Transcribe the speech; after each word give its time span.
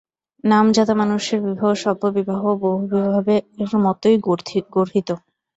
নামজাদা 0.43 0.93
মানুষের 0.95 1.39
বিবাহ 1.45 1.71
স্বল্পবিবাহ, 1.73 2.41
বহুবিবাহের 2.61 3.43
মতোই 3.83 4.15
গর্হিত। 4.27 5.09